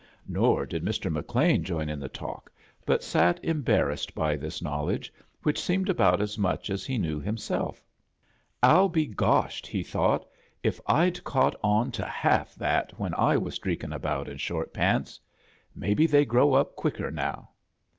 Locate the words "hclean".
1.23-1.61